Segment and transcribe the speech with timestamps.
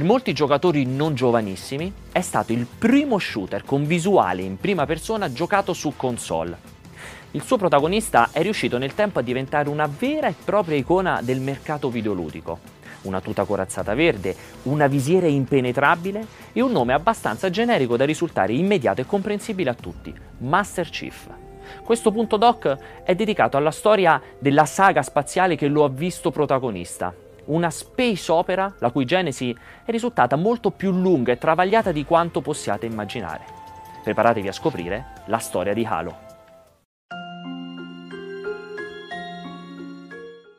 [0.00, 5.30] per molti giocatori non giovanissimi, è stato il primo shooter con visuale in prima persona
[5.30, 6.56] giocato su console.
[7.32, 11.40] Il suo protagonista è riuscito nel tempo a diventare una vera e propria icona del
[11.40, 12.60] mercato videoludico.
[13.02, 19.02] Una tuta corazzata verde, una visiera impenetrabile e un nome abbastanza generico da risultare immediato
[19.02, 21.28] e comprensibile a tutti, Master Chief.
[21.84, 22.74] Questo punto doc
[23.04, 27.14] è dedicato alla storia della saga spaziale che lo ha visto protagonista,
[27.50, 29.54] una space opera la cui genesi
[29.84, 33.44] è risultata molto più lunga e travagliata di quanto possiate immaginare.
[34.02, 36.28] Preparatevi a scoprire la storia di Halo.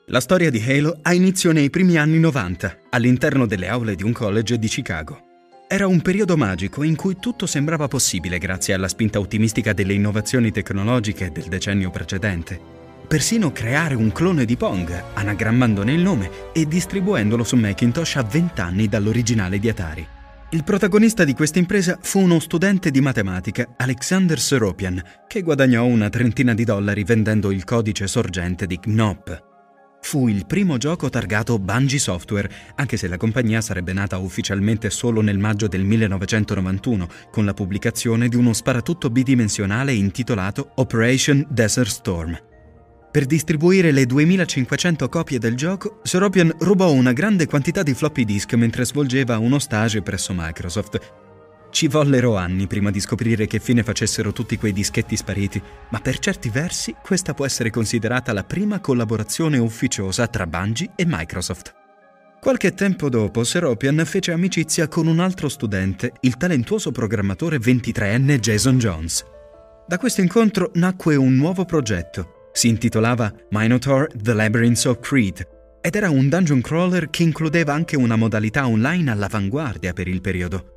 [0.05, 4.11] La storia di Halo ha inizio nei primi anni 90, all'interno delle aule di un
[4.11, 5.29] college di Chicago.
[5.69, 10.51] Era un periodo magico in cui tutto sembrava possibile grazie alla spinta ottimistica delle innovazioni
[10.51, 12.79] tecnologiche del decennio precedente
[13.11, 18.61] persino creare un clone di Pong, anagrammandone il nome e distribuendolo su Macintosh a 20
[18.61, 20.07] anni dall'originale di Atari.
[20.51, 26.07] Il protagonista di questa impresa fu uno studente di matematica, Alexander Seropian, che guadagnò una
[26.07, 29.43] trentina di dollari vendendo il codice sorgente di GNOP.
[29.99, 35.19] Fu il primo gioco targato Bungie Software, anche se la compagnia sarebbe nata ufficialmente solo
[35.19, 42.49] nel maggio del 1991, con la pubblicazione di uno sparatutto bidimensionale intitolato Operation Desert Storm.
[43.11, 48.53] Per distribuire le 2500 copie del gioco, Seropian rubò una grande quantità di floppy disk
[48.53, 50.97] mentre svolgeva uno stage presso Microsoft.
[51.71, 56.19] Ci vollero anni prima di scoprire che fine facessero tutti quei dischetti spariti, ma per
[56.19, 61.73] certi versi questa può essere considerata la prima collaborazione ufficiosa tra Bungie e Microsoft.
[62.39, 68.77] Qualche tempo dopo, Seropian fece amicizia con un altro studente, il talentuoso programmatore 23enne Jason
[68.77, 69.25] Jones.
[69.85, 75.47] Da questo incontro nacque un nuovo progetto, si intitolava Minotaur The Labyrinth of Creed
[75.81, 80.75] ed era un dungeon crawler che includeva anche una modalità online all'avanguardia per il periodo.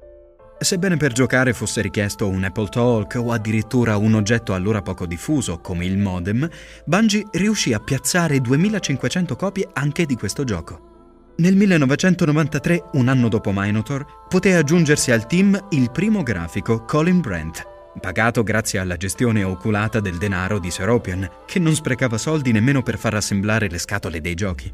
[0.58, 5.58] Sebbene per giocare fosse richiesto un Apple Talk o addirittura un oggetto allora poco diffuso
[5.58, 6.48] come il modem,
[6.86, 10.92] Bungie riuscì a piazzare 2500 copie anche di questo gioco.
[11.36, 17.73] Nel 1993, un anno dopo Minotaur, poté aggiungersi al team il primo grafico Colin Brandt,
[18.00, 22.98] pagato grazie alla gestione oculata del denaro di Seropian, che non sprecava soldi nemmeno per
[22.98, 24.72] far assemblare le scatole dei giochi.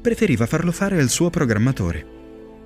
[0.00, 2.16] Preferiva farlo fare al suo programmatore.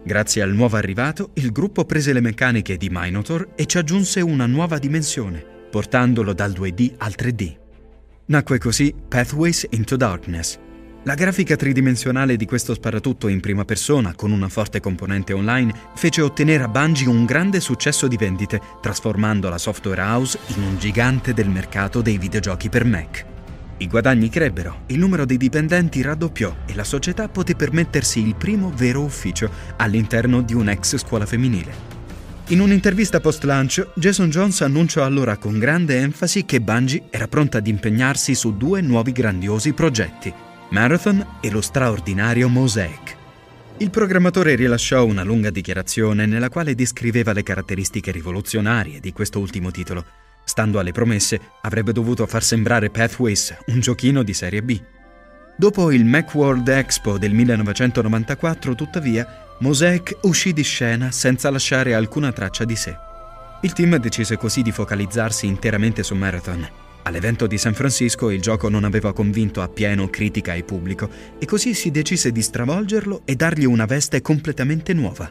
[0.04, 4.46] Grazie al nuovo arrivato, il gruppo prese le meccaniche di Minotaur e ci aggiunse una
[4.46, 7.56] nuova dimensione, portandolo dal 2D al 3D.
[8.26, 10.58] Nacque così Pathways into Darkness,
[11.04, 16.22] la grafica tridimensionale di questo sparatutto in prima persona, con una forte componente online, fece
[16.22, 21.34] ottenere a Bungie un grande successo di vendite, trasformando la software house in un gigante
[21.34, 23.24] del mercato dei videogiochi per Mac.
[23.78, 28.70] I guadagni crebbero, il numero dei dipendenti raddoppiò e la società poté permettersi il primo
[28.72, 31.90] vero ufficio all'interno di un'ex scuola femminile.
[32.48, 37.66] In un'intervista post-lunch, Jason Jones annunciò allora con grande enfasi che Bungie era pronta ad
[37.66, 40.32] impegnarsi su due nuovi grandiosi progetti,
[40.72, 43.14] Marathon e lo straordinario Mosaic.
[43.76, 49.70] Il programmatore rilasciò una lunga dichiarazione nella quale descriveva le caratteristiche rivoluzionarie di questo ultimo
[49.70, 50.02] titolo.
[50.44, 54.80] Stando alle promesse, avrebbe dovuto far sembrare Pathways un giochino di serie B.
[55.58, 62.64] Dopo il Macworld Expo del 1994, tuttavia, Mosaic uscì di scena senza lasciare alcuna traccia
[62.64, 62.96] di sé.
[63.60, 66.66] Il team decise così di focalizzarsi interamente su Marathon
[67.04, 71.08] All'evento di San Francisco il gioco non aveva convinto appieno critica e pubblico
[71.38, 75.30] e così si decise di stravolgerlo e dargli una veste completamente nuova.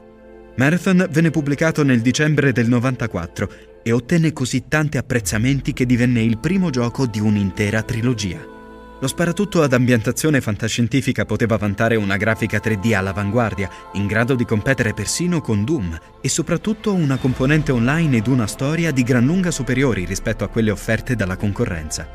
[0.57, 3.49] Marathon venne pubblicato nel dicembre del 94
[3.83, 8.60] e ottenne così tanti apprezzamenti che divenne il primo gioco di un'intera trilogia.
[9.01, 14.93] Lo sparatutto ad ambientazione fantascientifica poteva vantare una grafica 3D all'avanguardia, in grado di competere
[14.93, 20.05] persino con Doom, e soprattutto una componente online ed una storia di gran lunga superiori
[20.05, 22.07] rispetto a quelle offerte dalla concorrenza.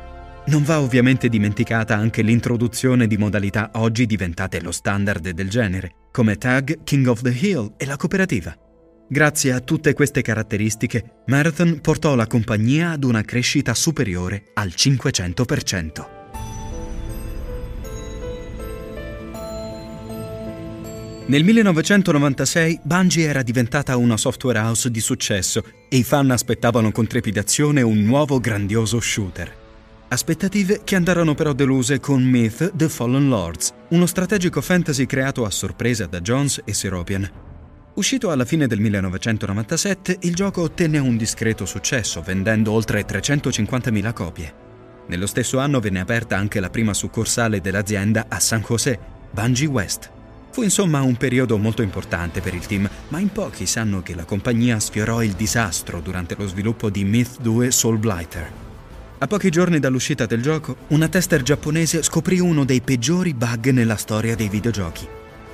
[0.45, 6.37] Non va ovviamente dimenticata anche l'introduzione di modalità oggi diventate lo standard del genere, come
[6.37, 8.55] Tag, King of the Hill e la cooperativa.
[9.09, 16.16] Grazie a tutte queste caratteristiche, Marathon portò la compagnia ad una crescita superiore al 500%.
[21.27, 27.05] Nel 1996 Bungie era diventata una software house di successo e i fan aspettavano con
[27.05, 29.53] trepidazione un nuovo grandioso shooter.
[30.07, 35.51] Aspettative che andarono però deluse con Myth The Fallen Lords, uno strategico fantasy creato a
[35.51, 37.29] sorpresa da Jones e Seropian.
[37.95, 44.53] Uscito alla fine del 1997, il gioco ottenne un discreto successo, vendendo oltre 350.000 copie.
[45.07, 48.97] Nello stesso anno venne aperta anche la prima succursale dell'azienda a San José,
[49.31, 50.15] Bungie West.
[50.57, 54.25] Fu insomma un periodo molto importante per il team, ma in pochi sanno che la
[54.25, 58.51] compagnia sfiorò il disastro durante lo sviluppo di Myth 2 Soul Blighter.
[59.19, 63.97] A pochi giorni dall'uscita del gioco, una tester giapponese scoprì uno dei peggiori bug nella
[63.97, 65.07] storia dei videogiochi.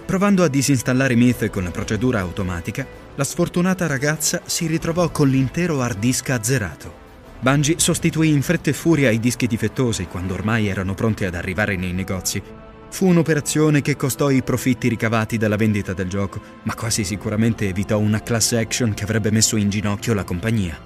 [0.06, 6.00] Provando a disinstallare Myth con procedura automatica, la sfortunata ragazza si ritrovò con l'intero hard
[6.00, 6.94] disk azzerato.
[7.42, 11.76] Bungie sostituì in fretta e furia i dischi difettosi quando ormai erano pronti ad arrivare
[11.76, 12.42] nei negozi.
[12.94, 17.98] Fu un'operazione che costò i profitti ricavati dalla vendita del gioco, ma quasi sicuramente evitò
[17.98, 20.80] una class action che avrebbe messo in ginocchio la compagnia.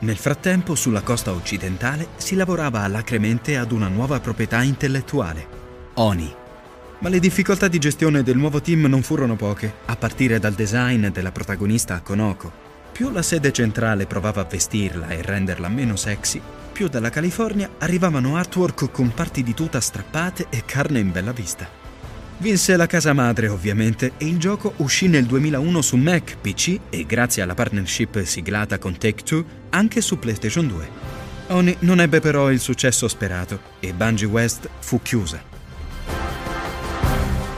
[0.00, 5.46] Nel frattempo, sulla costa occidentale si lavorava alacremente ad una nuova proprietà intellettuale,
[5.94, 6.30] Oni,
[6.98, 11.06] ma le difficoltà di gestione del nuovo team non furono poche, a partire dal design
[11.06, 12.52] della protagonista Konoko.
[12.92, 16.42] Più la sede centrale provava a vestirla e renderla meno sexy,
[16.76, 21.66] più dalla California arrivavano artwork con parti di tuta strappate e carne in bella vista.
[22.36, 27.06] Vinse la casa madre ovviamente e il gioco uscì nel 2001 su Mac, PC e
[27.06, 30.88] grazie alla partnership siglata con Take-Two anche su PlayStation 2.
[31.46, 35.55] Oni non ebbe però il successo sperato e Bungie West fu chiusa.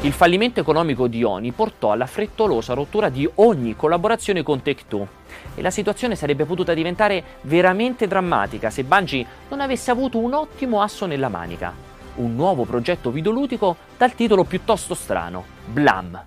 [0.09, 5.07] Il fallimento economico di Oni portò alla frettolosa rottura di ogni collaborazione con Take-Two
[5.55, 10.81] e la situazione sarebbe potuta diventare veramente drammatica se Bungie non avesse avuto un ottimo
[10.81, 11.75] asso nella manica,
[12.15, 16.25] un nuovo progetto videoludico dal titolo piuttosto strano, Blam.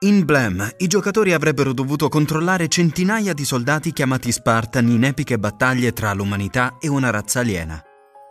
[0.00, 5.92] In Blam, i giocatori avrebbero dovuto controllare centinaia di soldati chiamati Spartan in epiche battaglie
[5.92, 7.80] tra l'umanità e una razza aliena.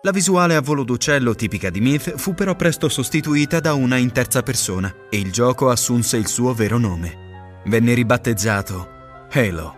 [0.04, 4.12] La visuale a volo d'uccello tipica di Myth fu però presto sostituita da una in
[4.12, 7.62] terza persona e il gioco assunse il suo vero nome.
[7.66, 8.90] Venne ribattezzato
[9.32, 9.76] Halo.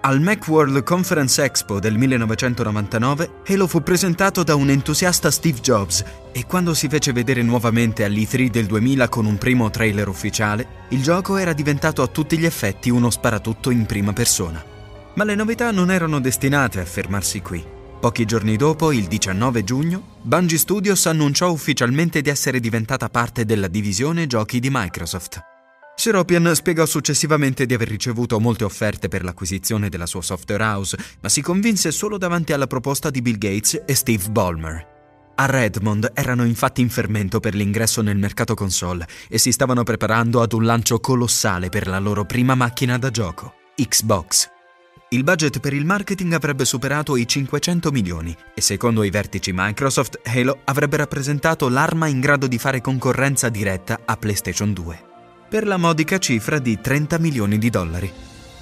[0.00, 6.44] Al Macworld Conference Expo del 1999, Halo fu presentato da un entusiasta Steve Jobs e
[6.44, 11.36] quando si fece vedere nuovamente all'E3 del 2000 con un primo trailer ufficiale, il gioco
[11.36, 14.60] era diventato a tutti gli effetti uno sparatutto in prima persona.
[15.14, 17.80] Ma le novità non erano destinate a fermarsi qui.
[18.02, 23.68] Pochi giorni dopo, il 19 giugno, Bungie Studios annunciò ufficialmente di essere diventata parte della
[23.68, 25.40] divisione giochi di Microsoft.
[25.94, 31.28] Seropian spiegò successivamente di aver ricevuto molte offerte per l'acquisizione della sua software house, ma
[31.28, 34.84] si convinse solo davanti alla proposta di Bill Gates e Steve Ballmer.
[35.36, 40.42] A Redmond erano infatti in fermento per l'ingresso nel mercato console e si stavano preparando
[40.42, 44.51] ad un lancio colossale per la loro prima macchina da gioco, Xbox.
[45.12, 50.18] Il budget per il marketing avrebbe superato i 500 milioni e secondo i vertici Microsoft,
[50.24, 55.04] Halo avrebbe rappresentato l'arma in grado di fare concorrenza diretta a PlayStation 2,
[55.50, 58.10] per la modica cifra di 30 milioni di dollari.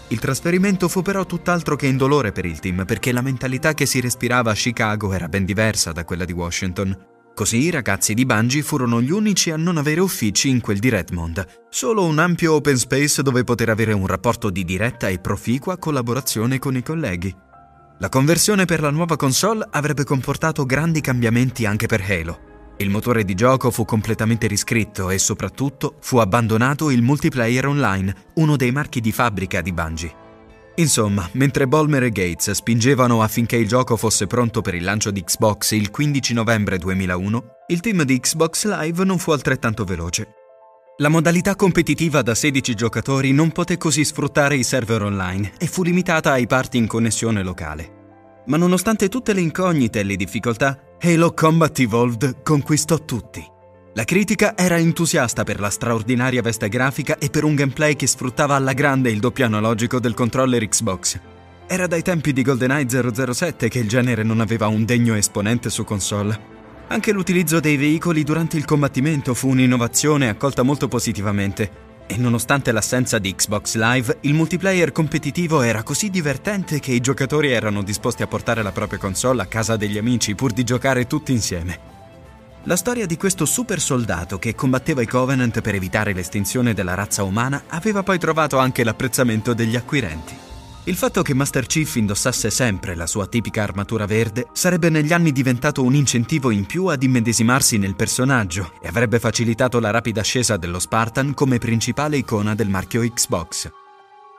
[0.08, 4.00] Il trasferimento fu però tutt'altro che indolore per il team perché la mentalità che si
[4.00, 7.09] respirava a Chicago era ben diversa da quella di Washington
[7.40, 10.90] Così i ragazzi di Bungie furono gli unici a non avere uffici in quel di
[10.90, 15.78] Redmond, solo un ampio open space dove poter avere un rapporto di diretta e proficua
[15.78, 17.34] collaborazione con i colleghi.
[18.00, 22.74] La conversione per la nuova console avrebbe comportato grandi cambiamenti anche per Halo.
[22.76, 28.56] Il motore di gioco fu completamente riscritto e soprattutto fu abbandonato il multiplayer online, uno
[28.56, 30.19] dei marchi di fabbrica di Bungie.
[30.76, 35.22] Insomma, mentre Bolmer e Gates spingevano affinché il gioco fosse pronto per il lancio di
[35.22, 40.34] Xbox il 15 novembre 2001, il team di Xbox Live non fu altrettanto veloce.
[40.98, 45.82] La modalità competitiva da 16 giocatori non poté così sfruttare i server online e fu
[45.82, 48.42] limitata ai party in connessione locale.
[48.46, 53.42] Ma nonostante tutte le incognite e le difficoltà, Halo Combat Evolved conquistò tutti.
[53.94, 58.54] La critica era entusiasta per la straordinaria veste grafica e per un gameplay che sfruttava
[58.54, 61.18] alla grande il doppio analogico del controller Xbox.
[61.66, 62.86] Era dai tempi di GoldenEye
[63.32, 66.38] 007 che il genere non aveva un degno esponente su console.
[66.86, 71.88] Anche l'utilizzo dei veicoli durante il combattimento fu un'innovazione accolta molto positivamente.
[72.06, 77.50] E nonostante l'assenza di Xbox Live, il multiplayer competitivo era così divertente che i giocatori
[77.50, 81.32] erano disposti a portare la propria console a casa degli amici pur di giocare tutti
[81.32, 81.89] insieme.
[82.64, 87.22] La storia di questo super soldato che combatteva i Covenant per evitare l'estinzione della razza
[87.22, 90.36] umana aveva poi trovato anche l'apprezzamento degli acquirenti.
[90.84, 95.32] Il fatto che Master Chief indossasse sempre la sua tipica armatura verde sarebbe negli anni
[95.32, 100.58] diventato un incentivo in più ad immedesimarsi nel personaggio e avrebbe facilitato la rapida ascesa
[100.58, 103.70] dello Spartan come principale icona del marchio Xbox.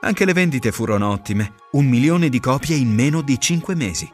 [0.02, 4.12] Anche le vendite furono ottime, un milione di copie in meno di 5 mesi.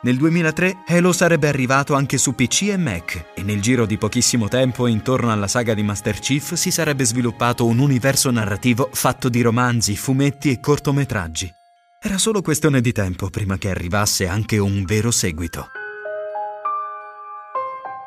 [0.00, 4.46] Nel 2003 Halo sarebbe arrivato anche su PC e Mac e nel giro di pochissimo
[4.46, 9.40] tempo intorno alla saga di Master Chief si sarebbe sviluppato un universo narrativo fatto di
[9.40, 11.52] romanzi, fumetti e cortometraggi.
[12.00, 15.66] Era solo questione di tempo prima che arrivasse anche un vero seguito.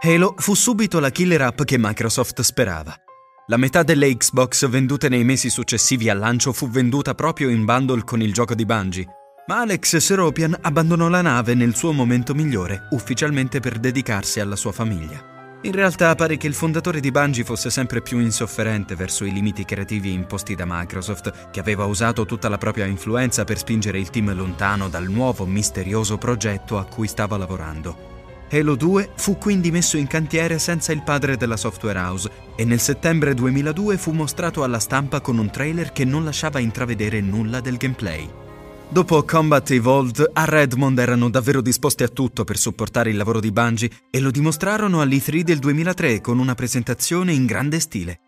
[0.01, 2.95] Halo fu subito la killer app che Microsoft sperava.
[3.48, 8.05] La metà delle Xbox vendute nei mesi successivi al lancio fu venduta proprio in bundle
[8.05, 9.05] con il gioco di Bungie,
[9.48, 14.71] ma Alex Seropian abbandonò la nave nel suo momento migliore, ufficialmente per dedicarsi alla sua
[14.71, 15.31] famiglia.
[15.63, 19.63] In realtà pare che il fondatore di Bungie fosse sempre più insofferente verso i limiti
[19.63, 24.33] creativi imposti da Microsoft, che aveva usato tutta la propria influenza per spingere il team
[24.33, 28.10] lontano dal nuovo misterioso progetto a cui stava lavorando.
[28.50, 32.79] Halo 2 fu quindi messo in cantiere senza il padre della software house e nel
[32.79, 37.77] settembre 2002 fu mostrato alla stampa con un trailer che non lasciava intravedere nulla del
[37.77, 38.27] gameplay.
[38.91, 43.50] Dopo Combat Evolved, a Redmond erano davvero disposti a tutto per supportare il lavoro di
[43.50, 48.19] Bungie e lo dimostrarono all'E3 del 2003 con una presentazione in grande stile.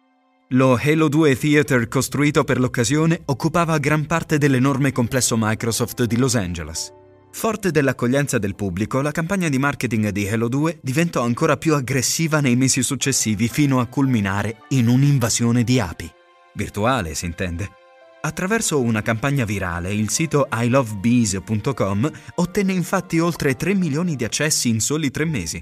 [0.52, 6.36] Lo Halo 2 Theater costruito per l'occasione occupava gran parte dell'enorme complesso Microsoft di Los
[6.36, 6.94] Angeles.
[7.30, 12.40] Forte dell'accoglienza del pubblico, la campagna di marketing di Halo 2 diventò ancora più aggressiva
[12.40, 16.10] nei mesi successivi fino a culminare in un'invasione di api.
[16.54, 17.83] Virtuale, si intende.
[18.26, 24.80] Attraverso una campagna virale, il sito ilovebees.com ottenne infatti oltre 3 milioni di accessi in
[24.80, 25.62] soli tre mesi.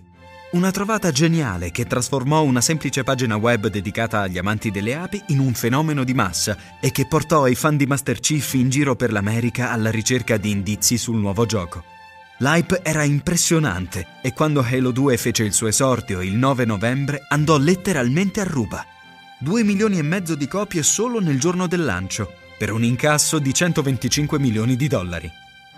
[0.51, 5.39] Una trovata geniale che trasformò una semplice pagina web dedicata agli amanti delle api in
[5.39, 9.11] un fenomeno di massa e che portò i fan di Master Chief in giro per
[9.11, 11.83] l'America alla ricerca di indizi sul nuovo gioco.
[12.37, 17.57] L'hype era impressionante e quando Halo 2 fece il suo esordio il 9 novembre andò
[17.57, 18.85] letteralmente a ruba.
[19.39, 23.55] 2 milioni e mezzo di copie solo nel giorno del lancio per un incasso di
[23.55, 25.27] 125 milioni di dollari.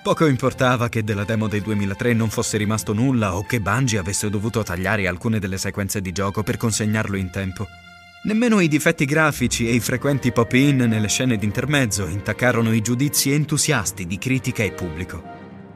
[0.02, 4.30] Poco importava che della demo del 2003 non fosse rimasto nulla o che Bungie avesse
[4.30, 7.68] dovuto tagliare alcune delle sequenze di gioco per consegnarlo in tempo.
[8.24, 14.06] Nemmeno i difetti grafici e i frequenti pop-in nelle scene d'intermezzo intaccarono i giudizi entusiasti
[14.06, 15.24] di critica e pubblico.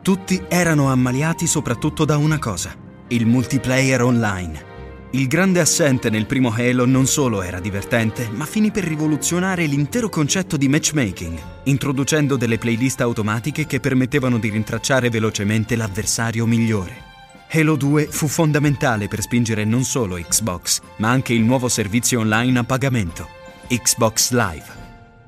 [0.01, 2.75] Tutti erano ammaliati soprattutto da una cosa,
[3.07, 4.76] il multiplayer online.
[5.11, 10.09] Il grande assente nel primo Halo non solo era divertente, ma finì per rivoluzionare l'intero
[10.09, 17.05] concetto di matchmaking, introducendo delle playlist automatiche che permettevano di rintracciare velocemente l'avversario migliore.
[17.49, 22.59] Halo 2 fu fondamentale per spingere non solo Xbox, ma anche il nuovo servizio online
[22.59, 23.29] a pagamento,
[23.69, 24.65] Xbox Live.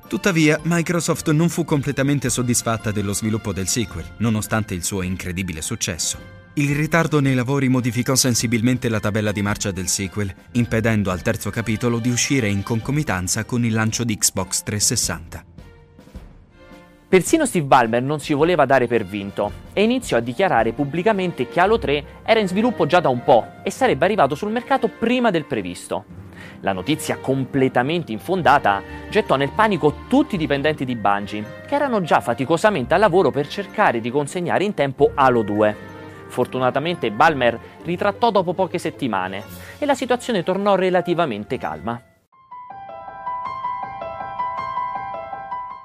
[0.06, 6.39] Tuttavia, Microsoft non fu completamente soddisfatta dello sviluppo del sequel, nonostante il suo incredibile successo.
[6.60, 11.48] Il ritardo nei lavori modificò sensibilmente la tabella di marcia del sequel, impedendo al terzo
[11.48, 15.42] capitolo di uscire in concomitanza con il lancio di Xbox 360.
[17.08, 21.60] Persino Steve Ballmer non si voleva dare per vinto e iniziò a dichiarare pubblicamente che
[21.60, 25.30] Halo 3 era in sviluppo già da un po' e sarebbe arrivato sul mercato prima
[25.30, 26.04] del previsto.
[26.60, 32.20] La notizia completamente infondata gettò nel panico tutti i dipendenti di Bungie, che erano già
[32.20, 35.99] faticosamente al lavoro per cercare di consegnare in tempo Halo 2.
[36.30, 39.42] Fortunatamente Balmer ritrattò dopo poche settimane
[39.78, 42.00] e la situazione tornò relativamente calma.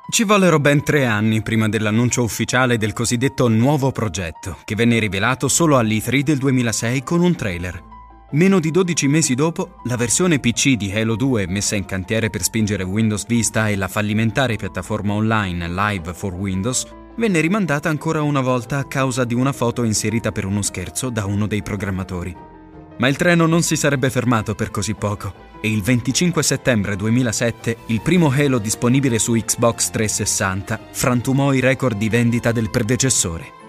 [0.07, 5.47] Ci vollero ben tre anni prima dell'annuncio ufficiale del cosiddetto nuovo progetto, che venne rivelato
[5.47, 7.83] solo all'E3 del 2006 con un trailer.
[8.31, 12.43] Meno di 12 mesi dopo, la versione PC di Halo 2 messa in cantiere per
[12.43, 16.85] spingere Windows Vista e la fallimentare piattaforma online Live for Windows
[17.17, 21.25] venne rimandata ancora una volta a causa di una foto inserita per uno scherzo da
[21.25, 22.35] uno dei programmatori.
[22.97, 27.77] Ma il treno non si sarebbe fermato per così poco e il 25 settembre 2007
[27.87, 33.63] il primo Halo disponibile su Xbox 360 frantumò i record di vendita del predecessore.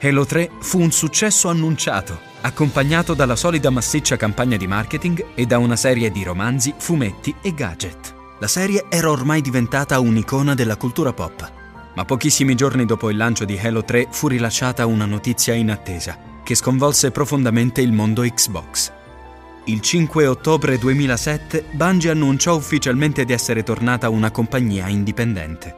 [0.00, 5.58] Halo 3 fu un successo annunciato, accompagnato dalla solida massiccia campagna di marketing e da
[5.58, 8.14] una serie di romanzi, fumetti e gadget.
[8.40, 11.60] La serie era ormai diventata un'icona della cultura pop
[11.94, 16.54] ma pochissimi giorni dopo il lancio di Halo 3 fu rilasciata una notizia inattesa, che
[16.54, 18.92] sconvolse profondamente il mondo Xbox.
[19.66, 25.76] Il 5 ottobre 2007 Bungie annunciò ufficialmente di essere tornata una compagnia indipendente.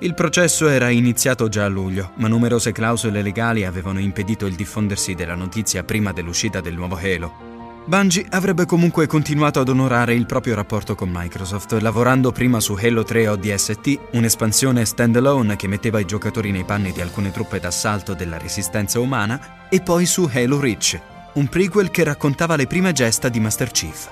[0.00, 5.14] Il processo era iniziato già a luglio, ma numerose clausole legali avevano impedito il diffondersi
[5.14, 7.53] della notizia prima dell'uscita del nuovo Halo,
[7.86, 13.02] Bungie avrebbe comunque continuato ad onorare il proprio rapporto con Microsoft, lavorando prima su Halo
[13.02, 18.38] 3 ODST, un'espansione standalone che metteva i giocatori nei panni di alcune truppe d'assalto della
[18.38, 20.98] resistenza umana, e poi su Halo Reach,
[21.34, 24.08] un prequel che raccontava le prime gesta di Master Chief.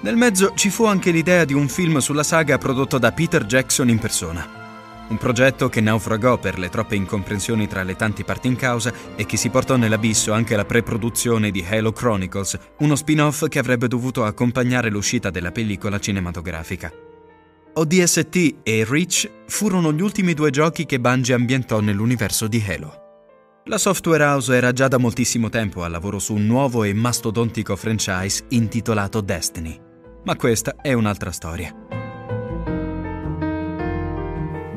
[0.00, 3.90] Nel mezzo ci fu anche l'idea di un film sulla saga prodotto da Peter Jackson
[3.90, 4.53] in persona.
[5.06, 9.26] Un progetto che naufragò per le troppe incomprensioni tra le tante parti in causa e
[9.26, 14.24] che si portò nell'abisso anche la pre-produzione di Halo Chronicles, uno spin-off che avrebbe dovuto
[14.24, 16.90] accompagnare l'uscita della pellicola cinematografica.
[17.74, 23.02] ODST e Reach furono gli ultimi due giochi che Bungie ambientò nell'universo di Halo.
[23.64, 27.76] La software house era già da moltissimo tempo al lavoro su un nuovo e mastodontico
[27.76, 29.78] franchise intitolato Destiny.
[30.24, 32.03] Ma questa è un'altra storia.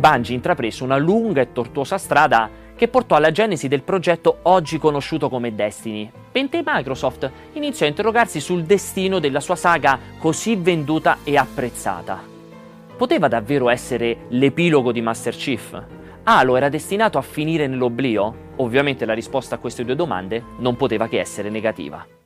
[0.10, 5.28] Bungie intraprese una lunga e tortuosa strada che portò alla genesi del progetto oggi conosciuto
[5.28, 11.36] come Destiny, mentre Microsoft iniziò a interrogarsi sul destino della sua saga così venduta e
[11.36, 12.24] apprezzata.
[12.96, 15.84] Poteva davvero essere l'epilogo di Master Chief?
[16.24, 18.46] Halo era destinato a finire nell'oblio?
[18.58, 22.17] Ovviamente la risposta a queste due domande non poteva che essere negativa.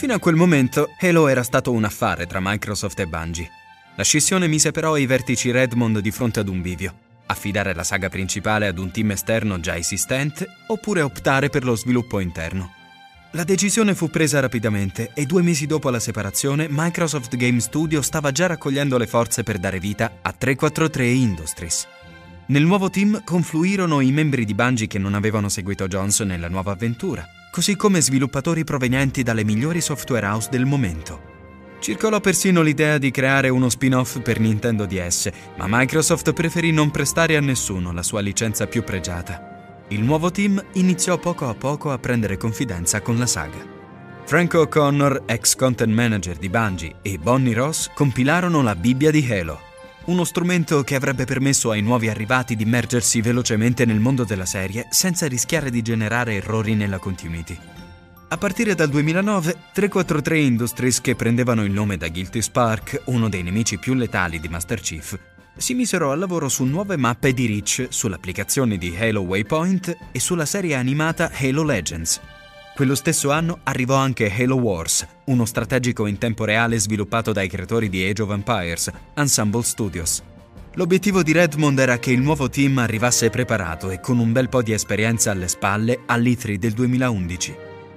[0.00, 3.50] Fino a quel momento Halo era stato un affare tra Microsoft e Bungie.
[3.96, 6.94] La scissione mise però i vertici Redmond di fronte ad un bivio.
[7.26, 12.18] Affidare la saga principale ad un team esterno già esistente oppure optare per lo sviluppo
[12.18, 12.72] interno.
[13.32, 18.32] La decisione fu presa rapidamente e due mesi dopo la separazione Microsoft Game Studio stava
[18.32, 21.86] già raccogliendo le forze per dare vita a 343 Industries.
[22.46, 26.72] Nel nuovo team confluirono i membri di Bungie che non avevano seguito Jones nella nuova
[26.72, 31.28] avventura così come sviluppatori provenienti dalle migliori software house del momento.
[31.80, 37.36] Circolò persino l'idea di creare uno spin-off per Nintendo DS, ma Microsoft preferì non prestare
[37.36, 39.84] a nessuno la sua licenza più pregiata.
[39.88, 43.58] Il nuovo team iniziò poco a poco a prendere confidenza con la saga.
[44.24, 49.68] Frank O'Connor, ex content manager di Bungie, e Bonnie Ross compilarono la Bibbia di Halo,
[50.06, 54.86] uno strumento che avrebbe permesso ai nuovi arrivati di immergersi velocemente nel mondo della serie
[54.90, 57.58] senza rischiare di generare errori nella continuity.
[58.28, 63.42] A partire dal 2009, 343 Industries, che prendevano il nome da Guilty Spark, uno dei
[63.42, 65.18] nemici più letali di Master Chief,
[65.56, 70.46] si misero al lavoro su nuove mappe di Reach, sull'applicazione di Halo Waypoint e sulla
[70.46, 72.20] serie animata Halo Legends,
[72.80, 77.90] quello stesso anno arrivò anche Halo Wars, uno strategico in tempo reale sviluppato dai creatori
[77.90, 80.22] di Age of Empires, Ensemble Studios.
[80.76, 84.62] L'obiettivo di Redmond era che il nuovo team arrivasse preparato e con un bel po'
[84.62, 87.56] di esperienza alle spalle all'E3 del 2011.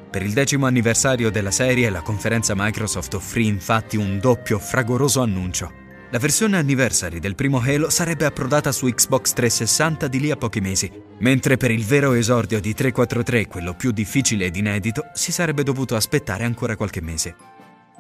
[0.10, 5.83] Per il decimo anniversario della serie, la conferenza Microsoft offrì infatti un doppio fragoroso annuncio.
[6.14, 10.62] La versione anniversary del primo Halo sarebbe approdata su Xbox 360 di lì a pochi
[10.62, 10.88] mesi,
[11.22, 15.96] mentre per il vero esordio di 343, quello più difficile ed inedito, si sarebbe dovuto
[15.96, 17.36] aspettare ancora qualche mese.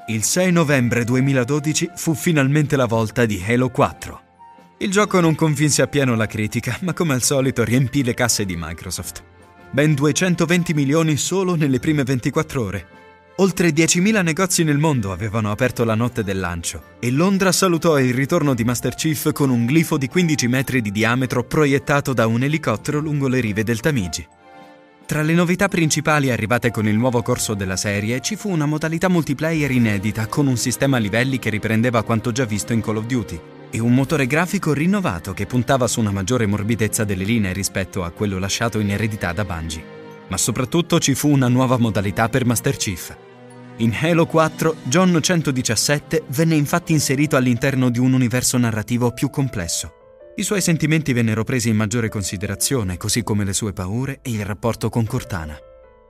[0.09, 4.21] Il 6 novembre 2012 fu finalmente la volta di Halo 4.
[4.77, 8.55] Il gioco non convinse appieno la critica, ma come al solito riempì le casse di
[8.55, 9.23] Microsoft.
[9.71, 12.87] Ben 220 milioni solo nelle prime 24 ore
[13.37, 18.13] Oltre 10.000 negozi nel mondo avevano aperto la notte del lancio e Londra salutò il
[18.13, 22.43] ritorno di Master Chief con un glifo di 15 metri di diametro proiettato da un
[22.43, 24.27] elicottero lungo le rive del Tamigi.
[25.07, 29.09] Tra le novità principali arrivate con il nuovo corso della serie ci fu una modalità
[29.09, 33.07] multiplayer inedita con un sistema a livelli che riprendeva quanto già visto in Call of
[33.07, 33.41] Duty
[33.71, 38.11] e un motore grafico rinnovato che puntava su una maggiore morbidezza delle linee rispetto a
[38.11, 40.01] quello lasciato in eredità da Bungie
[40.33, 43.15] ma soprattutto ci fu una nuova modalità per Master Chief.
[43.77, 49.93] In Halo 4, John 117 venne infatti inserito all'interno di un universo narrativo più complesso.
[50.35, 54.43] I suoi sentimenti vennero presi in maggiore considerazione, così come le sue paure e il
[54.43, 55.55] rapporto con Cortana.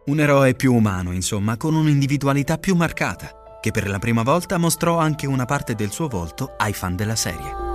[0.05, 4.99] Un eroe più umano, insomma, con un'individualità più marcata, che per la prima volta mostrò
[4.99, 7.72] anche una parte del suo volto ai fan della serie.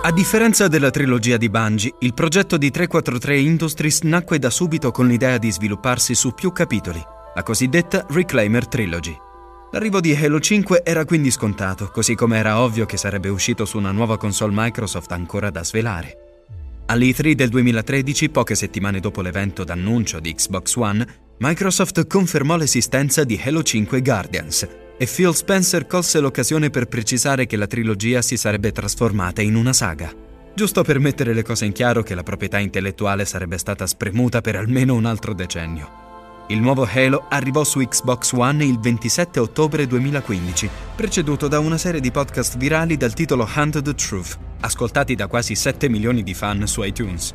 [0.00, 5.08] A differenza della trilogia di Bungie, il progetto di 343 Industries nacque da subito con
[5.08, 7.02] l'idea di svilupparsi su più capitoli,
[7.34, 9.14] la cosiddetta Reclaimer Trilogy.
[9.72, 13.76] L'arrivo di Halo 5 era quindi scontato, così come era ovvio che sarebbe uscito su
[13.76, 16.44] una nuova console Microsoft ancora da svelare.
[16.86, 21.06] All'E3 del 2013, poche settimane dopo l'evento d'annuncio di Xbox One,
[21.38, 24.66] Microsoft confermò l'esistenza di Halo 5 Guardians,
[24.98, 29.72] e Phil Spencer colse l'occasione per precisare che la trilogia si sarebbe trasformata in una
[29.72, 30.12] saga.
[30.52, 34.56] Giusto per mettere le cose in chiaro che la proprietà intellettuale sarebbe stata spremuta per
[34.56, 36.06] almeno un altro decennio.
[36.48, 42.00] Il nuovo Halo arrivò su Xbox One il 27 ottobre 2015, preceduto da una serie
[42.00, 46.66] di podcast virali dal titolo Hunt the Truth, ascoltati da quasi 7 milioni di fan
[46.66, 47.32] su iTunes.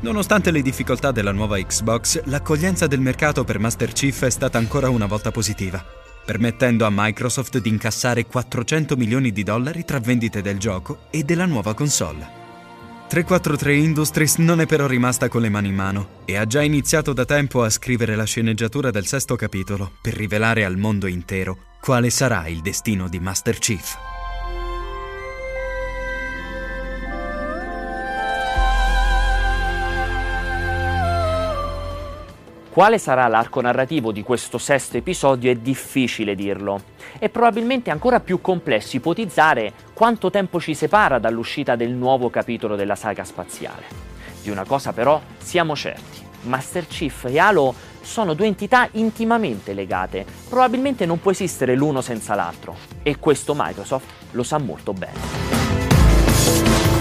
[0.00, 4.88] Nonostante le difficoltà della nuova Xbox, l'accoglienza del mercato per Master Chief è stata ancora
[4.88, 10.58] una volta positiva permettendo a Microsoft di incassare 400 milioni di dollari tra vendite del
[10.58, 12.44] gioco e della nuova console.
[13.08, 17.12] 343 Industries non è però rimasta con le mani in mano e ha già iniziato
[17.12, 22.10] da tempo a scrivere la sceneggiatura del sesto capitolo per rivelare al mondo intero quale
[22.10, 24.15] sarà il destino di Master Chief.
[32.76, 36.82] Quale sarà l'arco narrativo di questo sesto episodio è difficile dirlo.
[37.18, 42.94] È probabilmente ancora più complesso ipotizzare quanto tempo ci separa dall'uscita del nuovo capitolo della
[42.94, 43.84] saga spaziale.
[44.42, 46.20] Di una cosa però siamo certi.
[46.42, 52.34] Master Chief e Halo sono due entità intimamente legate, probabilmente non può esistere l'uno senza
[52.34, 56.95] l'altro e questo Microsoft lo sa molto bene.